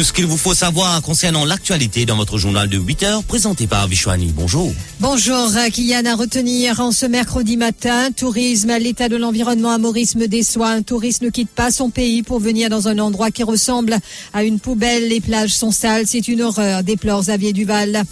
[0.00, 3.66] Tout ce qu'il vous faut savoir concernant l'actualité dans votre journal de 8 heures présenté
[3.66, 4.32] par Vishwani.
[4.34, 4.72] Bonjour.
[4.98, 6.06] Bonjour, Kylian.
[6.06, 10.70] À retenir en ce mercredi matin, tourisme, l'état de l'environnement à Maurice me déçoit.
[10.70, 13.98] Un touriste ne quitte pas son pays pour venir dans un endroit qui ressemble
[14.32, 15.06] à une poubelle.
[15.06, 16.06] Les plages sont sales.
[16.06, 18.02] C'est une horreur, déplore Xavier Duval.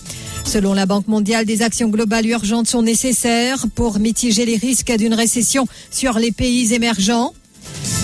[0.44, 5.14] Selon la Banque mondiale, des actions globales urgentes sont nécessaires pour mitiger les risques d'une
[5.14, 7.32] récession sur les pays émergents.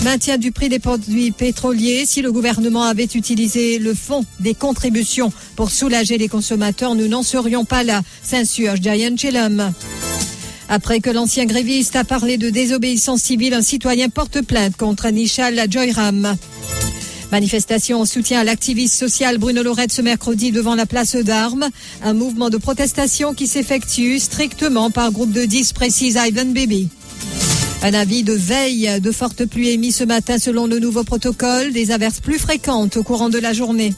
[0.03, 2.05] Maintien du prix des produits pétroliers.
[2.05, 7.23] Si le gouvernement avait utilisé le fonds des contributions pour soulager les consommateurs, nous n'en
[7.23, 9.73] serions pas là, s'insurge Diane Chillum.
[10.69, 15.59] Après que l'ancien gréviste a parlé de désobéissance civile, un citoyen porte plainte contre Nishal
[15.69, 16.35] Joyram.
[17.31, 21.69] Manifestation en soutien à l'activiste social Bruno Lorette ce mercredi devant la place d'armes.
[22.03, 26.89] Un mouvement de protestation qui s'effectue strictement par groupe de 10, précise Ivan Baby.
[27.83, 31.91] Un avis de veille de fortes pluies émis ce matin selon le nouveau protocole, des
[31.91, 33.93] averses plus fréquentes au courant de la journée.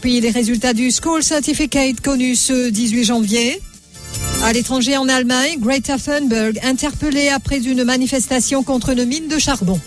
[0.00, 3.60] Puis les résultats du School Certificate connus ce 18 janvier.
[4.44, 9.80] À l'étranger en Allemagne, Greta Thunberg interpellée après une manifestation contre une mine de charbon.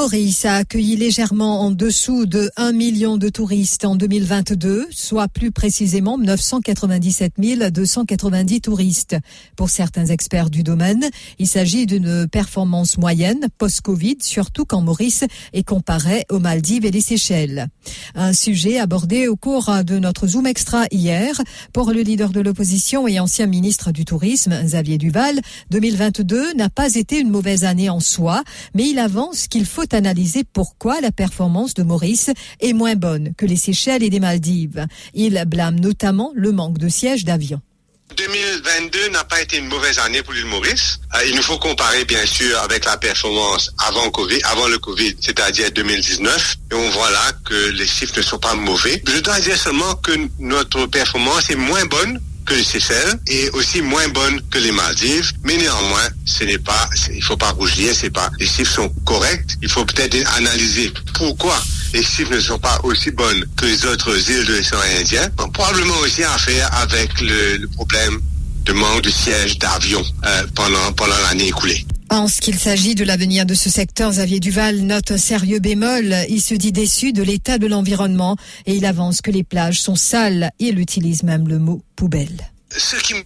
[0.00, 5.50] Maurice a accueilli légèrement en dessous de 1 million de touristes en 2022, soit plus
[5.50, 7.34] précisément 997
[7.70, 9.16] 290 touristes.
[9.56, 11.04] Pour certains experts du domaine,
[11.38, 17.02] il s'agit d'une performance moyenne post-Covid, surtout quand Maurice est comparé aux Maldives et les
[17.02, 17.66] Seychelles.
[18.14, 21.38] Un sujet abordé au cours de notre Zoom Extra hier
[21.74, 25.40] pour le leader de l'opposition et ancien ministre du Tourisme, Xavier Duval.
[25.68, 28.42] 2022 n'a pas été une mauvaise année en soi,
[28.74, 32.30] mais il avance qu'il faut analyser pourquoi la performance de Maurice
[32.60, 34.86] est moins bonne que les Seychelles et des Maldives.
[35.14, 37.60] Il blâme notamment le manque de sièges d'avion.
[38.16, 41.00] 2022 n'a pas été une mauvaise année pour l'île Maurice.
[41.14, 45.16] Euh, il nous faut comparer bien sûr avec la performance avant Covid, avant le Covid,
[45.20, 46.56] c'est-à-dire 2019.
[46.72, 49.02] Et on voit là que les chiffres ne sont pas mauvais.
[49.06, 53.82] Je dois dire seulement que notre performance est moins bonne que les Seychelles et aussi
[53.82, 55.32] moins bonne que les Maldives.
[55.44, 59.56] Mais néanmoins, ce n'est pas, il ne faut pas rougir, pas, les chiffres sont corrects.
[59.62, 61.60] Il faut peut-être analyser pourquoi
[61.92, 65.28] les chiffres ne sont pas aussi bonnes que les autres îles de l'océan Indien.
[65.36, 68.20] Donc, probablement aussi à faire avec le, le problème
[68.64, 71.84] de manque de siège d'avion euh, pendant, pendant l'année écoulée.
[72.12, 76.12] En ce qu'il s'agit de l'avenir de ce secteur, Xavier Duval note un sérieux bémol.
[76.28, 79.94] Il se dit déçu de l'état de l'environnement et il avance que les plages sont
[79.94, 82.50] sales il utilise même le mot poubelle.
[82.76, 83.22] Ce qui me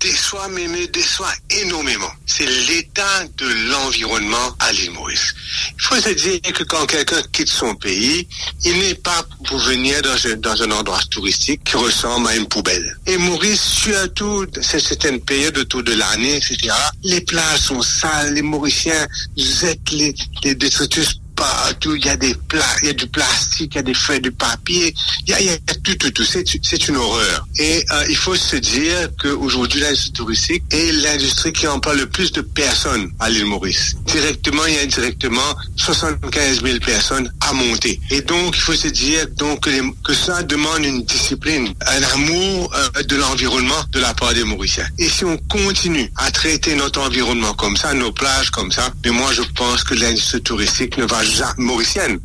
[0.00, 5.34] déçoit, mais me déçoit énormément, c'est l'état de l'environnement à l'île Maurice.
[5.76, 8.26] Il faut se dire que quand quelqu'un quitte son pays,
[8.64, 12.48] il n'est pas pour venir dans un, dans un endroit touristique qui ressemble à une
[12.48, 12.96] poubelle.
[13.06, 18.42] Et Maurice, surtout, c'est certaines périodes autour de l'année, etc., les plages sont sales, les
[18.42, 19.06] Mauriciens
[19.36, 21.20] jettent les, les détritus
[21.84, 24.30] il y a des plats, y a du plastique, il y a des feuilles de
[24.30, 24.94] papier,
[25.26, 26.24] il y a, y a tout, tout, tout.
[26.24, 27.46] C'est une horreur.
[27.58, 32.32] Et euh, il faut se dire qu'aujourd'hui, l'industrie touristique est l'industrie qui emploie le plus
[32.32, 33.96] de personnes à l'île Maurice.
[34.06, 38.00] Directement et indirectement, 75 000 personnes à monter.
[38.10, 39.68] Et donc, il faut se dire donc
[40.04, 44.88] que ça demande une discipline, un amour euh, de l'environnement de la part des Mauriciens.
[44.98, 49.10] Et si on continue à traiter notre environnement comme ça, nos plages comme ça, mais
[49.10, 51.22] moi, je pense que l'industrie touristique ne va
[51.58, 52.18] mauricienne.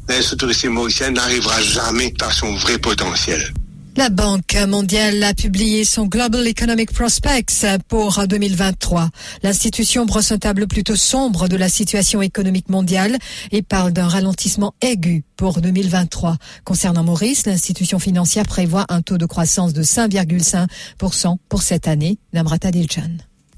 [0.70, 3.54] Mauricienne n'arrivera jamais à son vrai potentiel.
[3.96, 9.10] La Banque mondiale a publié son Global Economic Prospects pour 2023.
[9.44, 13.18] L'institution brosse un tableau plutôt sombre de la situation économique mondiale
[13.52, 16.38] et parle d'un ralentissement aigu pour 2023.
[16.64, 22.18] Concernant Maurice, l'institution financière prévoit un taux de croissance de 5,5% pour cette année.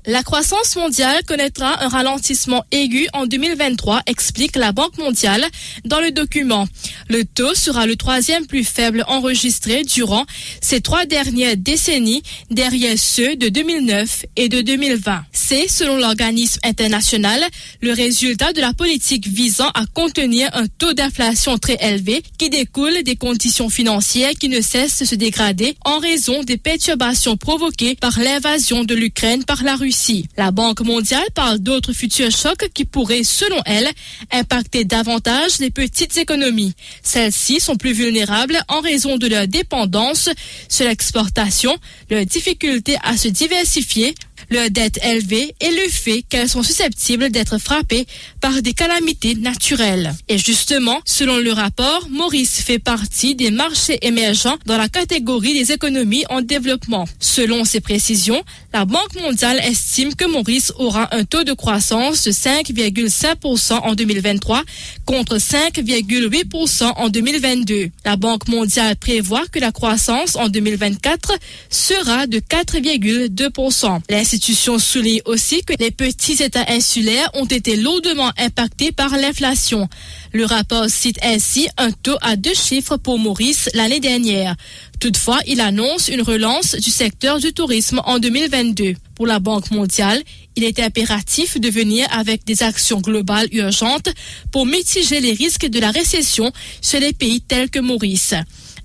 [0.07, 5.43] La croissance mondiale connaîtra un ralentissement aigu en 2023, explique la Banque mondiale
[5.83, 6.67] dans le document.
[7.09, 10.27] Le taux sera le troisième plus faible enregistré durant
[10.61, 12.21] ces trois dernières décennies,
[12.51, 15.23] derrière ceux de 2009 et de 2020.
[15.31, 17.43] C'est, selon l'organisme international,
[17.81, 23.01] le résultat de la politique visant à contenir un taux d'inflation très élevé qui découle
[23.01, 28.19] des conditions financières qui ne cessent de se dégrader en raison des perturbations provoquées par
[28.19, 29.94] l'invasion de l'Ukraine par la Russie.
[30.35, 33.87] La Banque mondiale parle d'autres futurs chocs qui pourraient, selon elle,
[34.31, 36.73] impacter davantage les petites économies.
[37.01, 40.29] Celles-ci sont plus vulnérables en raison de leur dépendance
[40.67, 41.75] sur l'exportation,
[42.09, 44.15] leur difficulté à se diversifier,
[44.49, 48.07] leur dette élevée et le fait qu'elles sont susceptibles d'être frappées
[48.41, 50.13] par des calamités naturelles.
[50.27, 55.71] Et justement, selon le rapport, Maurice fait partie des marchés émergents dans la catégorie des
[55.71, 57.05] économies en développement.
[57.19, 58.43] Selon ces précisions,
[58.73, 64.63] la Banque mondiale estime que Maurice aura un taux de croissance de 5,5% en 2023
[65.05, 67.89] contre 5,8% en 2022.
[68.03, 71.33] La Banque mondiale prévoit que la croissance en 2024
[71.69, 74.01] sera de 4,2%.
[74.35, 79.87] L'institution souligne aussi que les petits États insulaires ont été lourdement impactés par l'inflation.
[80.33, 84.57] Le rapport cite ainsi un taux à deux chiffres pour Maurice l'année dernière.
[84.99, 88.95] Toutefois, il annonce une relance du secteur du tourisme en 2022.
[89.15, 90.21] Pour la Banque mondiale,
[90.57, 94.09] il est impératif de venir avec des actions globales urgentes
[94.51, 98.33] pour mitiger les risques de la récession chez les pays tels que Maurice.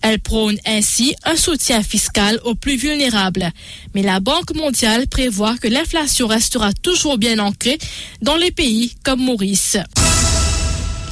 [0.02, 3.50] Elle prône ainsi un soutien fiscal aux plus vulnérables.
[3.94, 7.78] Mais la Banque mondiale prévoit que l'inflation restera toujours bien ancrée
[8.22, 9.76] dans les pays comme Maurice.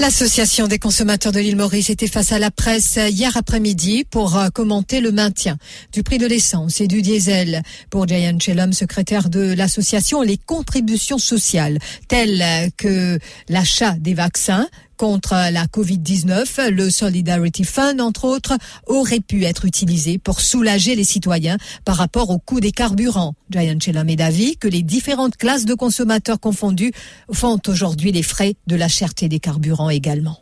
[0.00, 4.48] L'association des consommateurs de l'île Maurice était face à la presse hier après-midi pour euh,
[4.48, 5.56] commenter le maintien
[5.92, 7.62] du prix de l'essence et du diesel.
[7.90, 13.18] Pour Jayan Chelom, secrétaire de l'association, les contributions sociales telles que
[13.48, 20.18] l'achat des vaccins, contre la Covid-19, le Solidarity Fund, entre autres, aurait pu être utilisé
[20.18, 21.56] pour soulager les citoyens
[21.86, 23.34] par rapport au coût des carburants.
[23.48, 26.92] Giant Chelam est d'avis que les différentes classes de consommateurs confondus
[27.32, 30.40] font aujourd'hui les frais de la cherté des carburants également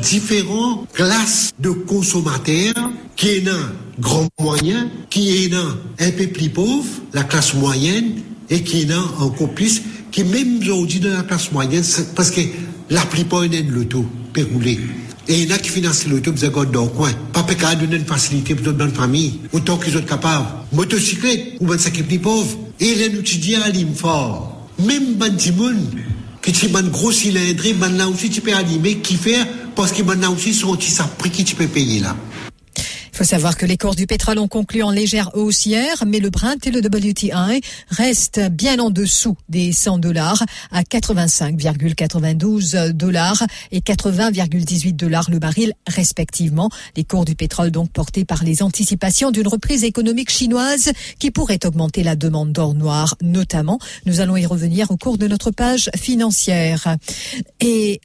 [0.00, 6.86] différentes classes de consommateurs qui est un grand moyen, qui est un peu plus pauvre,
[7.12, 11.84] la classe moyenne, et qui est encore plus, qui même aujourd'hui dans la classe moyenne,
[12.14, 12.42] parce que
[12.90, 14.76] la plupart nen loto pe roule.
[15.26, 17.14] E yon a ki finanse loto mse gade dan kwen.
[17.34, 20.44] Pa pe ka adonnen fasilite pou ton ban fami, otan ki zot kapav.
[20.72, 22.54] Motosiklet, ou ban sakip ni pov.
[22.78, 24.52] E ren ou ti di alim for.
[24.86, 25.80] Mem ban ti moun,
[26.44, 30.04] ki ti ban gros silindre, ban la ou si ti pe anime, ki fer, paske
[30.06, 32.14] ban la ou si son ti sa pri ki ti pe peye la.
[33.16, 36.28] Il faut savoir que les cours du pétrole ont conclu en légère haussière, mais le
[36.28, 43.42] Brent et le WTI restent bien en dessous des 100 dollars à 85,92 dollars
[43.72, 46.68] et 80,18 dollars le baril respectivement.
[46.94, 51.64] Les cours du pétrole donc portés par les anticipations d'une reprise économique chinoise qui pourrait
[51.64, 53.78] augmenter la demande d'or noir notamment.
[54.04, 56.98] Nous allons y revenir au cours de notre page financière.
[57.60, 58.02] Et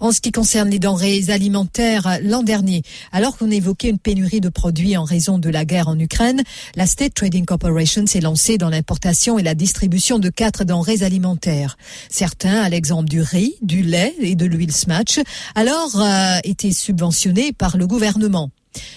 [0.00, 2.82] En ce qui concerne les denrées alimentaires, l'an dernier,
[3.12, 6.42] alors qu'on évoquait une pénurie de produits en raison de la guerre en Ukraine,
[6.74, 11.76] la State Trading Corporation s'est lancée dans l'importation et la distribution de quatre denrées alimentaires.
[12.10, 15.20] Certains, à l'exemple du riz, du lait et de l'huile smatch,
[15.54, 18.50] alors euh, étaient subventionnés par le gouvernement.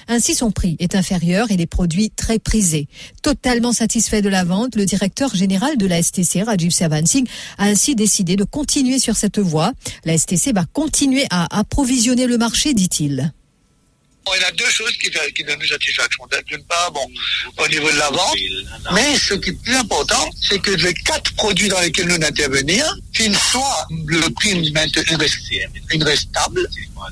[0.08, 2.88] Ainsi, son prix est inférieur et les produits très prisés.
[3.22, 7.28] Totalement satisfait de la vente, le directeur général de la STC, Rajiv Savansing,
[7.58, 9.74] a ainsi décidé de continuer sur cette voie.
[10.06, 13.34] La STC va continuer à approvisionner le marché, dit-il
[14.36, 16.24] il y a deux choses qui, qui donnent une satisfaction.
[16.48, 17.10] D'une part, bon,
[17.58, 18.38] au niveau de la vente,
[18.94, 22.84] mais ce qui est plus important, c'est que les quatre produits dans lesquels nous intervenir,
[23.14, 26.30] qu'il soit le prix une reste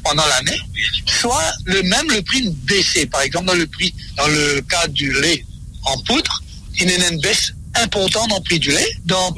[0.03, 0.59] pendant l'année,
[1.05, 3.05] soit le même le prix baissé.
[3.05, 5.45] Par exemple, dans le prix, dans le cas du lait
[5.83, 6.41] en poudre,
[6.77, 9.31] il y a une baisse importante dans le prix du lait, dans,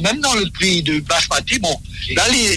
[0.00, 1.80] même dans le prix de basmati, bon,
[2.16, 2.54] là, il y a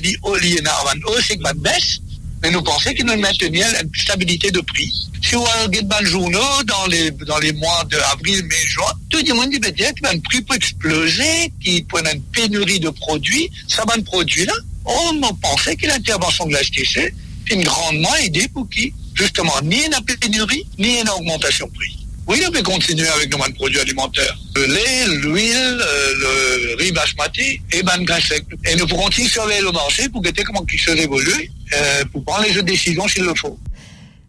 [1.34, 2.00] une baisse,
[2.46, 4.94] mais nous pensons qu'il nous maintenir une stabilité de prix.
[5.24, 9.34] Si vous regardez le journaux dans les, dans les mois d'avril, mai, juin, tout le
[9.34, 9.74] monde dit, ben,
[10.04, 14.54] un prix peut exploser, qui peut une pénurie de produits, ça va produit là.
[14.86, 17.16] On pensait que l'intervention de la STC
[17.50, 21.98] une grandement aidé pour qui, justement, ni une pénurie, ni une augmentation de prix.
[22.28, 24.38] Oui, on peut continuer avec nos produits alimentaires.
[24.56, 28.46] Le lait, l'huile, euh, le riz basmati et ban sec.
[28.66, 32.24] Et nous pourrons continuer surveiller le marché pour guetter comment il se évolue, euh, pour
[32.24, 33.60] prendre les décisions s'il le faut.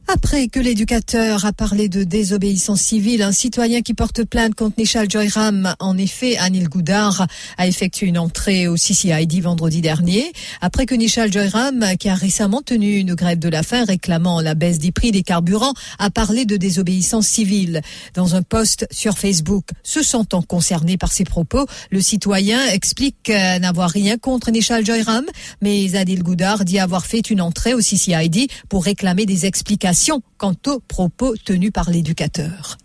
[0.08, 5.10] Après que l'éducateur a parlé de désobéissance civile, un citoyen qui porte plainte contre Nishal
[5.10, 7.26] Joyram, en effet, Anil Goudar,
[7.58, 10.32] a effectué une entrée au CCID vendredi dernier.
[10.60, 14.54] Après que Nishal Joyram, qui a récemment tenu une grève de la faim réclamant la
[14.54, 17.80] baisse des prix des carburants, a parlé de désobéissance civile.
[18.14, 23.90] Dans un post sur Facebook, se sentant concerné par ses propos, le citoyen explique n'avoir
[23.90, 25.24] rien contre Nishal Joyram,
[25.62, 30.22] mais Adil Goudar dit avoir fait une entrée au CCID pour réclamer des explications interrogations
[30.36, 32.76] quant aux propos tenus par l'éducateur.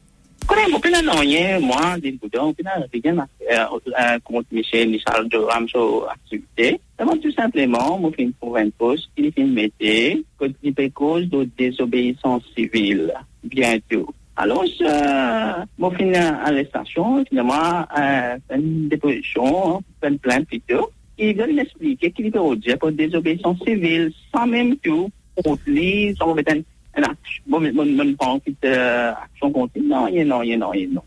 [6.10, 6.80] Aktivite.
[7.02, 9.94] Mwen tout simplement, mwen fin pou ven pos, ki fin mette,
[10.38, 13.16] kont li pe koz do désobéissance civile.
[13.42, 14.12] Bientou.
[14.38, 14.70] Alors,
[15.82, 17.90] mwen fin an l'estasyon, finalement,
[18.52, 24.12] fen deposisyon, fen plan pito, ki ven l'esplike ki li pe odje pou désobéissance civile,
[24.30, 25.10] san menm tou,
[25.42, 26.64] kont li, san mwen beten
[27.48, 31.04] Bon, men pan ki te aksyon konti, nan, yen nan, yen nan, yen nan.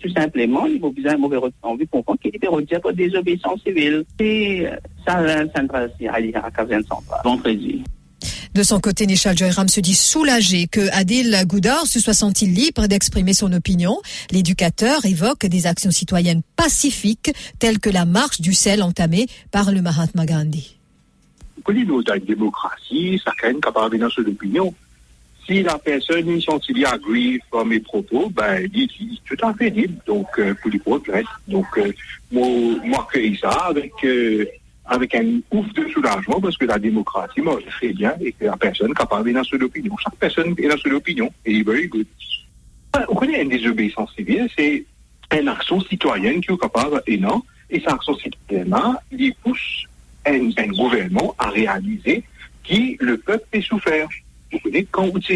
[0.00, 1.16] Tout simplement, il faut bien
[1.62, 4.04] envie comprendre qu'il est perrodé pour désobéissance civile.
[4.18, 4.66] Et
[5.06, 5.20] ça,
[5.54, 7.20] ça ne passe à l'IA à 15 centrales.
[7.24, 7.84] Bon président.
[8.54, 12.88] De son côté, Nishal Joyram se dit soulagé que Adil Goudar se soit senti libre
[12.88, 13.96] d'exprimer son opinion.
[14.32, 19.82] L'éducateur évoque des actions citoyennes pacifiques telles que la marche du sel entamée par le
[19.82, 20.76] Mahatma Gandhi.
[21.68, 24.74] Les démocratie, ça crée une capacité d'opinion.
[25.50, 29.70] Si la personne, y a agree par mes propos, ben, il est tout à fait
[29.70, 31.24] libre, donc, euh, pour les progrès.
[31.48, 31.92] Donc, euh,
[32.30, 32.46] moi,
[32.84, 33.08] moi,
[33.40, 34.44] ça avec, euh,
[34.84, 38.44] avec un ouf de soulagement, parce que la démocratie, moi, je sais bien, et que
[38.44, 39.96] la personne est capable dans son opinion.
[40.00, 42.06] Chaque personne est dans son opinion, et il very good.
[43.08, 44.84] On connaît une désobéissance civile, c'est
[45.36, 49.82] une action citoyenne qui est capable, et non, et cette action citoyenne-là, il pousse
[50.24, 52.22] un, un gouvernement à réaliser
[52.62, 54.06] qui le peuple est souffert.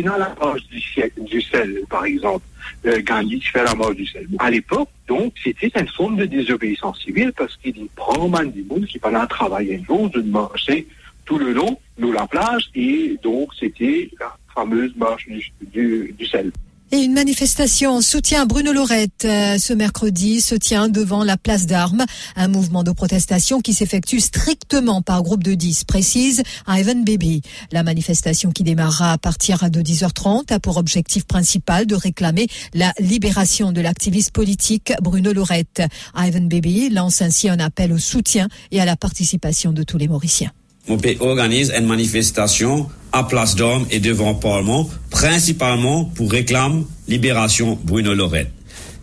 [0.03, 0.83] Dans la marche du,
[1.25, 2.45] du sel, par exemple,
[2.87, 4.27] euh, Gandhi qui fait la marche du sel.
[4.39, 8.87] À l'époque, donc, c'était une forme de désobéissance civile parce qu'il prend man du monde
[8.87, 10.87] qui pendant travailler un jour de marcher
[11.25, 16.27] tout le long de la plage et donc c'était la fameuse marche du, du, du
[16.27, 16.51] sel.
[16.95, 21.37] Et une manifestation en soutien à Bruno Lorette euh, ce mercredi se tient devant la
[21.37, 22.05] place d'armes.
[22.37, 27.43] Un mouvement de protestation qui s'effectue strictement par groupe de 10, précise Ivan Baby.
[27.73, 32.93] La manifestation qui démarrera à partir de 10h30 a pour objectif principal de réclamer la
[33.01, 35.83] libération de l'activiste politique Bruno Lorette.
[36.15, 40.07] Ivan Baby lance ainsi un appel au soutien et à la participation de tous les
[40.07, 40.53] Mauriciens.
[40.89, 47.79] on pe organise en manifestasyon a plas d'Orme et devant Parlement, principalement pou reklame Libération
[47.85, 48.51] Bruno Lorette.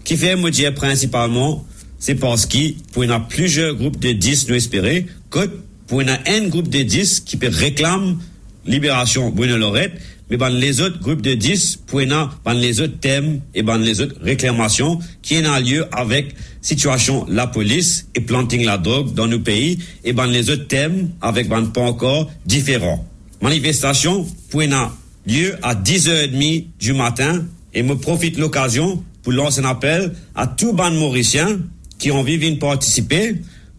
[0.04, 1.62] Ki fe mou diye principalement,
[2.02, 4.96] se porski pou yon a plujer group de 10 nou espere,
[5.34, 8.18] kote pou yon a en group de 10 ki pe reklame
[8.66, 12.82] Libération Bruno Lorette, me ban les ot group de 10 pou yon a ban les
[12.84, 18.06] ot tem e ban les ot reklamasyon ki yon a liyo avek situasyon la polis
[18.14, 21.88] e planting la drog dan nou peyi e ban le zot tem avek ban pa
[21.90, 23.02] ankor diferan.
[23.42, 24.90] Manifestasyon pou ena
[25.26, 30.78] liye a 10h30 du matin e me profite l'okasyon pou lanse an apel a tou
[30.78, 31.60] ban Mauricien
[32.02, 33.22] ki anvi vin partisipe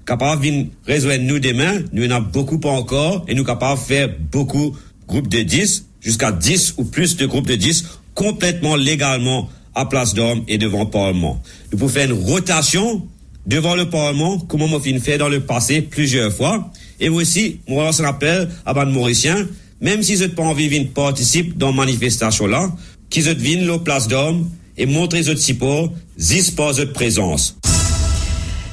[0.09, 4.05] kapav vin rezwen nou demen, nou en ap beaucoup pa ankor, e nou kapav fè
[4.33, 4.77] beaucoup
[5.09, 7.85] groupe de 10, jusqu'a 10 ou plus de groupe de 10,
[8.19, 11.41] kompletman legalman à Place d'Orme et devant Parlement.
[11.71, 13.07] Nous pouvons faire une rotation
[13.47, 16.71] devant le Parlement, comme on a fait dans le passé plusieurs fois.
[17.01, 19.47] Et aussi, moi, on se rappelle, à Ban Mauricien,
[19.81, 22.71] même si je n'ai pas envie de participer dans manifestation-là,
[23.11, 27.57] qu'ils viennent à Place d'Orme et montrent les autres supports, ils disposent de présence.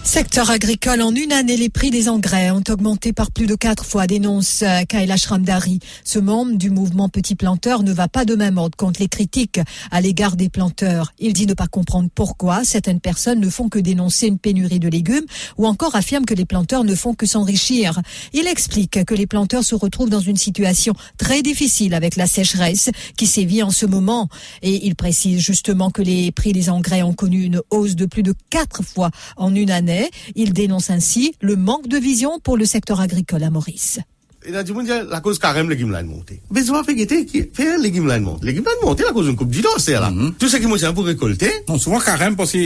[0.04, 3.86] Secteur agricole, en une année, les prix des engrais ont augmenté par plus de quatre
[3.86, 5.80] fois, dénonce euh, Kailash Ramdari.
[6.04, 9.60] Ce membre du mouvement Petit Planteur ne va pas de même ordre contre les critiques
[9.92, 11.14] à l'égard des planteurs.
[11.20, 14.88] Il dit ne pas comprendre pourquoi certaines personnes ne font que dénoncer une pénurie de
[14.88, 15.26] légumes
[15.58, 18.02] ou encore affirme que les planteurs ne font que s'enrichir.
[18.34, 22.90] Il explique que les planteurs se retrouvent dans une situation très difficile avec la sécheresse
[23.16, 24.28] qui sévit en ce moment.
[24.64, 28.24] Et il précise justement que les prix des engrais ont connu une hausse de plus
[28.24, 29.89] de quatre fois en une année.
[30.36, 34.00] Il dénonce ainsi le manque de vision pour le secteur agricole à Maurice.
[34.40, 36.38] E nan di moun diya, la koz karem legim lan monte.
[36.48, 38.46] Bezwa fe gete, fe legim lan monte.
[38.48, 40.08] Legim lan monte la koz un koup di do, se la.
[40.40, 41.50] Tout se ki moun se an pou rekolte.
[41.68, 42.62] Non, souvan karem posi,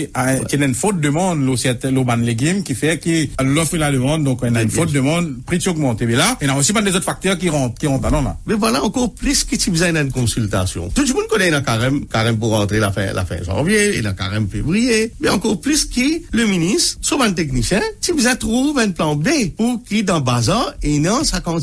[0.51, 4.43] kenen fote de moun lo ban legim, ki fe ki l'offre la de moun, donk
[4.45, 6.05] en an fote de moun, priti augmente.
[6.05, 8.35] Ve la, en an osi ban de zot faktor ki rontan nan la.
[8.45, 10.93] Ve wala, ankon plis ki ti bizay nan konsultasyon.
[10.93, 15.09] Tout moun konen nan karem, karem pou rentre la fin janvye, e nan karem fevriye.
[15.17, 19.81] Ve ankon plis ki le minis, souvan teknisyen, ti bizay trouv en plan B, pou
[19.89, 21.62] ki dan bazan, e nan sa kon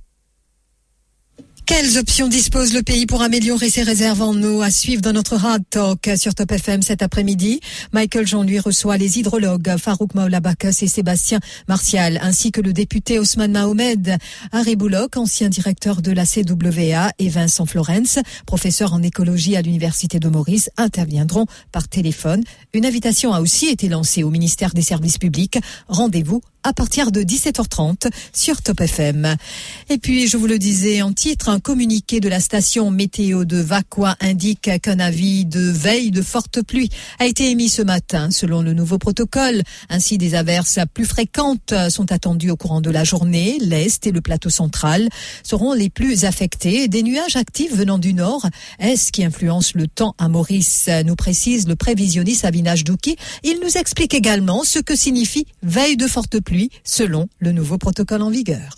[1.73, 4.61] Quelles options dispose le pays pour améliorer ses réserves en eau?
[4.61, 7.61] À suivre dans notre Hard Talk sur Top FM cet après-midi
[7.93, 13.19] Michael Jean lui reçoit les hydrologues Farouk Maulabakas et Sébastien Martial ainsi que le député
[13.19, 14.17] Ousmane Mahomed,
[14.51, 20.19] Harry Bouloc, ancien directeur de la CWA et Vincent Florence, professeur en écologie à l'Université
[20.19, 22.43] de Maurice, interviendront par téléphone.
[22.73, 25.57] Une invitation a aussi été lancée au ministère des Services publics.
[25.87, 29.35] Rendez-vous à partir de 17h30 sur Top FM.
[29.89, 33.57] Et puis, je vous le disais en titre, un communiqué de la station météo de
[33.57, 36.89] Vaqua indique qu'un avis de veille de forte pluie
[37.19, 39.63] a été émis ce matin selon le nouveau protocole.
[39.89, 43.57] Ainsi, des averses plus fréquentes sont attendues au courant de la journée.
[43.59, 45.09] L'Est et le plateau central
[45.43, 46.87] seront les plus affectés.
[46.87, 48.45] Des nuages actifs venant du nord,
[48.79, 53.15] est-ce qui influence le temps à Maurice, nous précise le prévisionniste Avinage Douki.
[53.43, 56.50] Il nous explique également ce que signifie veille de forte pluie
[56.83, 58.75] selon le nouveau protocole en vigueur.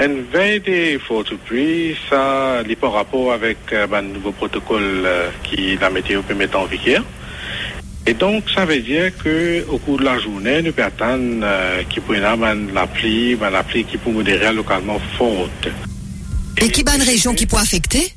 [0.00, 5.02] Une veille des fortes pluies, ça n'est pas rapport avec euh, ben, le nouveau protocole
[5.04, 7.04] euh, qui la météo peut mettre en vigueur.
[8.06, 11.82] Et donc, ça veut dire que au cours de la journée, nous peut attendre euh,
[11.90, 15.68] qu'il y avoir la pluie, ben, la pluie qui peut modérer localement forte.
[16.56, 18.14] Et, qui bonne région qui peut affecter?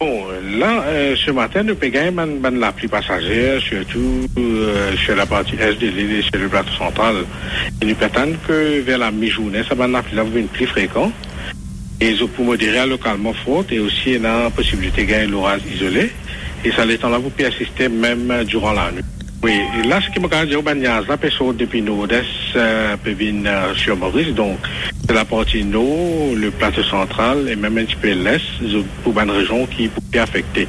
[0.00, 0.26] Bon,
[0.58, 2.10] là, euh, ce matin, nous payons
[2.58, 6.72] la pluie passagère, surtout euh, sur la partie est de l'île et sur le plateau
[6.72, 7.16] central.
[7.80, 11.12] Et nous attendons que vers la mi-journée, ça va pluie là, une plus fréquente.
[12.00, 16.10] Et ils pour modérer localement forte et aussi la possibilité de gagner l'orage isolé.
[16.64, 19.13] Et ça l'étend là pour persister même durant la nuit.
[19.44, 24.56] Oui, là, ce qui me a la personne depuis nord-est, euh, euh, sur Maurice, donc
[25.06, 28.40] c'est la partie nord, le plateau central et même un petit peu l'est,
[29.02, 30.66] pour une région qui peut affecter.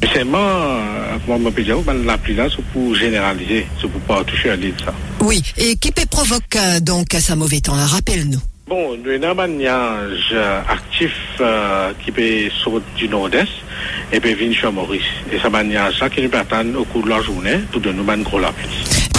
[0.00, 3.90] Mais seulement, euh, comment on peut dire, ben, la pluie là, c'est pour généraliser, c'est
[3.90, 4.94] pour pas toucher à l'île, ça.
[5.20, 8.51] Oui, et qui peut provoquer donc ce mauvais temps Rappelle-nous.
[8.62, 13.58] Bon, nou yon abanyaj euh, aktif euh, ki pe sot di Nord-Est,
[14.14, 15.26] e pe vin chwa Maurice.
[15.34, 18.22] E sa abanyaj sa ki nou patan ou kou la jounen pou de nou ban
[18.22, 19.10] gro la plis.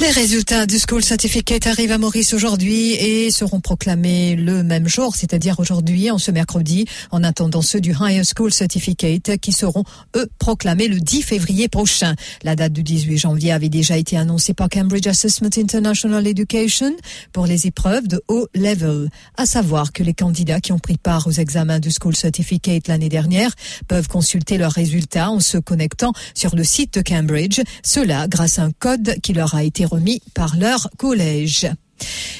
[0.00, 5.14] Les résultats du School Certificate arrivent à Maurice aujourd'hui et seront proclamés le même jour,
[5.14, 9.84] c'est-à-dire aujourd'hui, en ce mercredi, en attendant ceux du Higher School Certificate qui seront,
[10.16, 12.16] eux, proclamés le 10 février prochain.
[12.42, 16.92] La date du 18 janvier avait déjà été annoncée par Cambridge Assessment International Education
[17.32, 19.08] pour les épreuves de haut level.
[19.36, 23.08] À savoir que les candidats qui ont pris part aux examens du School Certificate l'année
[23.08, 23.52] dernière
[23.86, 28.64] peuvent consulter leurs résultats en se connectant sur le site de Cambridge, cela grâce à
[28.64, 31.68] un code qui leur a été remis par leur collège.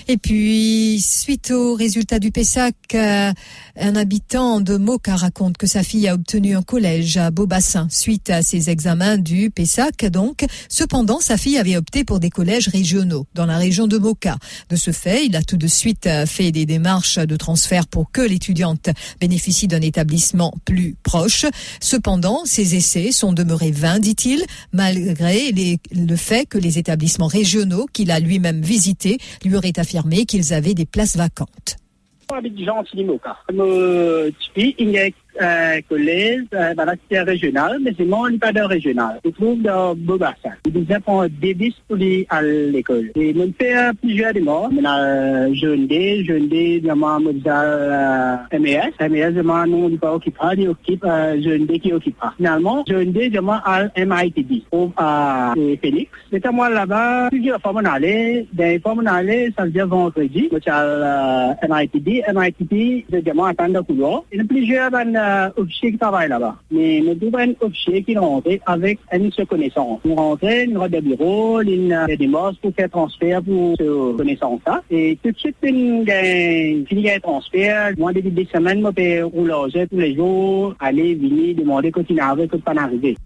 [0.07, 3.33] Et puis, suite au résultat du PESAC, euh,
[3.77, 8.29] un habitant de Moka raconte que sa fille a obtenu un collège à Beaubassin suite
[8.29, 10.07] à ses examens du PESAC.
[10.07, 14.37] Donc, cependant, sa fille avait opté pour des collèges régionaux dans la région de Moka.
[14.69, 18.11] De ce fait, il a tout de suite euh, fait des démarches de transfert pour
[18.11, 18.91] que l'étudiante
[19.21, 21.47] bénéficie d'un établissement plus proche.
[21.81, 25.53] Cependant, ses essais sont demeurés vains, dit-il, malgré
[25.93, 30.75] le fait que les établissements régionaux qu'il a lui-même visités lui auraient affirmé qu'ils avaient
[30.75, 31.77] des places vacantes.
[35.43, 39.19] Euh, collège, euh, dans la cité régionale, mais c'est mon pas régional.
[39.25, 40.51] Je trouve dans Bobassa.
[40.67, 43.11] Il disait pour débis pour aller à l'école.
[43.17, 44.71] Et mon fait plusieurs de morts.
[44.73, 48.93] Maintenant, jeune D, jeune D, moi, MES.
[49.11, 52.17] MES, vraiment, non, il pas occupé, il occupe, jeune D qui occupe.
[52.37, 56.11] Finalement, jeune D, vraiment, à MITD, ou à Phoenix.
[56.31, 60.49] C'était moi là-bas, plusieurs fois, on allait, des fois, on allait, ça veut dire vendredi,
[60.51, 64.23] moi, à MITD, MITD, je demande à attendre couloir.
[64.33, 64.91] A plusieurs,
[65.25, 66.57] euh, officiers qui travaillent là-bas.
[66.71, 70.01] Mais nous devons un officier qui rentre avec une seule connaissance.
[70.05, 74.83] Nous rentrons, nous avons des bureaux, des démarches pour faire transfert pour cette connaissance-là.
[74.91, 76.05] Et tout de suite, nous
[76.87, 77.93] fini un transfert.
[77.99, 82.17] Moi, début de semaine, je peux rouler tous les jours, aller, venir, demander quand il
[82.17, 83.17] n'arrive, quand pas arriver.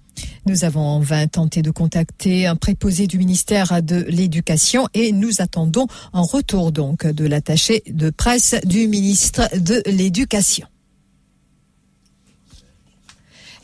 [0.46, 5.42] Nous avons en vain tenté de contacter un préposé du ministère de l'Éducation et nous
[5.42, 10.66] attendons en retour donc de l'attaché de presse du ministre de l'Éducation.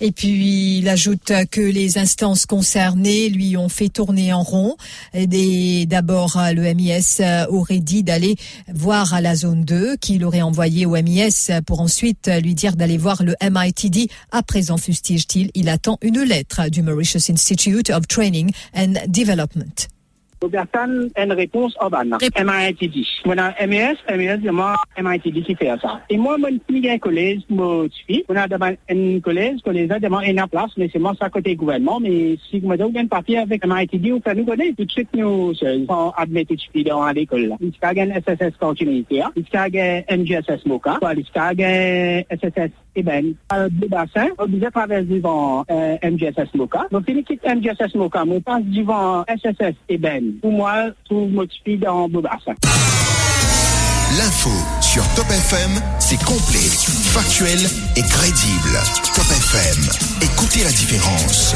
[0.06, 4.76] Et puis, il ajoute que les instances concernées lui ont fait tourner en rond.
[5.14, 8.36] D'abord, le MIS aurait dit d'aller
[8.68, 12.98] voir à la zone 2, qu'il aurait envoyé au MIS pour ensuite lui dire d'aller
[12.98, 14.10] voir le MITD.
[14.30, 19.88] À présent, fustige-t-il, il attend une lettre du Mauritius Institute of Training and Development.
[20.44, 22.16] Robertan, une réponse urbaine.
[22.20, 22.96] MITD.
[23.24, 26.00] Mon MES, MES, c'est moi, MITD qui fait ça.
[26.10, 30.28] Et moi, mon petit collège, mon petit, on a demandé un collège, collège a demandé
[30.28, 33.38] une place, mais c'est moi, ça côté gouvernement, mais si vous me donnez un papier
[33.38, 35.52] avec MITD, vous pouvez nous donner tout de suite, nous,
[35.88, 37.56] on admet tout de suite dans l'école.
[37.60, 41.24] Il y a un SSS continuité, il y a un MGSS MOCA, il
[41.58, 46.86] y a un SSS Eben, de bassin, obligé de traverser devant MGSS MOCA.
[46.92, 50.33] Donc, il quitte MGSS MOCA, mais passe devant SSS Eben.
[50.40, 52.54] Pour moi, tout motivé dans le bassin.
[54.18, 56.68] L'info sur Top FM, c'est complet,
[57.12, 57.58] factuel
[57.96, 58.78] et crédible.
[59.14, 59.88] Top FM,
[60.22, 61.54] écoutez la différence.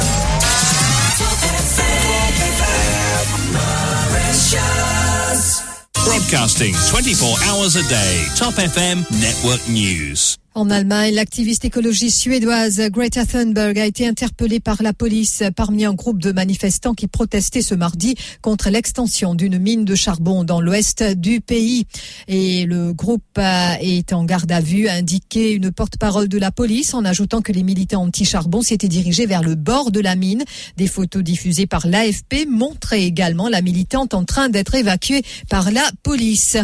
[6.04, 8.26] Broadcasting 24 hours a day.
[8.38, 10.36] Top FM Network News.
[10.58, 15.94] En Allemagne, l'activiste écologiste suédoise Greta Thunberg a été interpellée par la police parmi un
[15.94, 21.04] groupe de manifestants qui protestaient ce mardi contre l'extension d'une mine de charbon dans l'ouest
[21.04, 21.86] du pays.
[22.26, 26.92] Et le groupe est en garde à vue, a indiqué une porte-parole de la police
[26.92, 30.42] en ajoutant que les militants anti-charbon s'étaient dirigés vers le bord de la mine.
[30.76, 35.88] Des photos diffusées par l'AFP montraient également la militante en train d'être évacuée par la
[36.02, 36.56] police.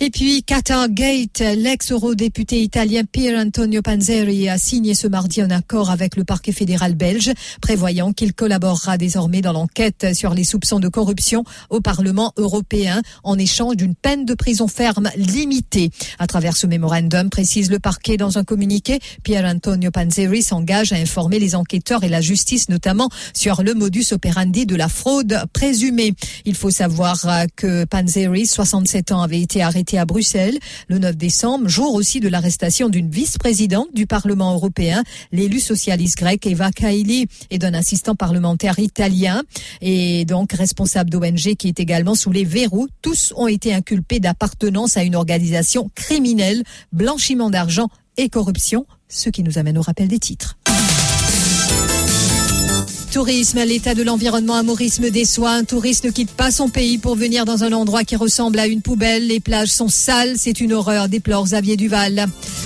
[0.00, 5.90] Et puis, Qatar Gate, l'ex-eurodéputé italien Pier Antonio Panzeri a signé ce mardi un accord
[5.92, 7.30] avec le parquet fédéral belge,
[7.60, 13.38] prévoyant qu'il collaborera désormais dans l'enquête sur les soupçons de corruption au Parlement européen en
[13.38, 15.90] échange d'une peine de prison ferme limitée.
[16.18, 20.96] À travers ce mémorandum, précise le parquet dans un communiqué, Pier Antonio Panzeri s'engage à
[20.96, 26.14] informer les enquêteurs et la justice, notamment sur le modus operandi de la fraude présumée.
[26.44, 30.58] Il faut savoir que Panzeri, 67 ans, avait été arrêté à Bruxelles
[30.88, 36.46] le 9 décembre, jour aussi de l'arrestation d'une vice-présidente du Parlement européen, l'élu socialiste grec
[36.46, 39.42] Eva Kaili et d'un assistant parlementaire italien
[39.80, 42.88] et donc responsable d'ONG qui est également sous les verrous.
[43.00, 46.62] Tous ont été inculpés d'appartenance à une organisation criminelle,
[46.92, 50.56] blanchiment d'argent et corruption, ce qui nous amène au rappel des titres.
[53.12, 55.50] Tourisme, l'état de l'environnement à Maurice me déçoit.
[55.50, 58.66] Un touriste ne quitte pas son pays pour venir dans un endroit qui ressemble à
[58.66, 59.26] une poubelle.
[59.26, 62.24] Les plages sont sales, c'est une horreur, déplore Xavier Duval.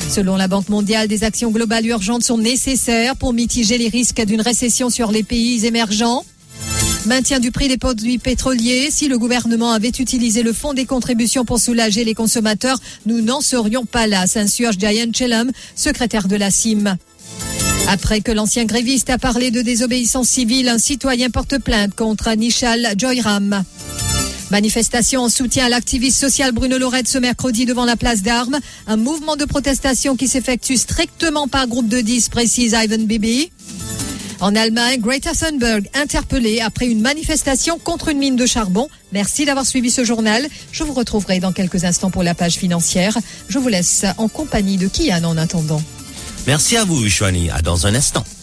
[0.09, 4.41] Selon la Banque mondiale, des actions globales urgentes sont nécessaires pour mitiger les risques d'une
[4.41, 6.25] récession sur les pays émergents.
[7.07, 8.93] Maintien du prix des produits pétroliers.
[8.93, 13.41] Si le gouvernement avait utilisé le fonds des contributions pour soulager les consommateurs, nous n'en
[13.41, 16.97] serions pas là, s'insurge Diane Chellam, secrétaire de la CIM.
[17.89, 22.95] Après que l'ancien gréviste a parlé de désobéissance civile, un citoyen porte plainte contre Nishal
[22.97, 23.63] Joyram.
[24.51, 28.59] Manifestation en soutien à l'activiste social Bruno Lorette ce mercredi devant la place d'armes.
[28.89, 33.51] Un mouvement de protestation qui s'effectue strictement par groupe de 10, précise Ivan Bibi.
[34.41, 38.89] En Allemagne, Greta Thunberg interpellée après une manifestation contre une mine de charbon.
[39.13, 40.47] Merci d'avoir suivi ce journal.
[40.73, 43.17] Je vous retrouverai dans quelques instants pour la page financière.
[43.49, 45.81] Je vous laisse en compagnie de Kian en attendant.
[46.47, 47.51] Merci à vous, Chouani.
[47.51, 48.27] À dans un instant.